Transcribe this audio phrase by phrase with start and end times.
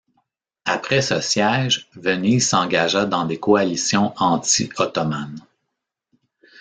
[0.65, 5.45] Après ce siège, Venise s’engagea dans des coalitions anti-ottomanes.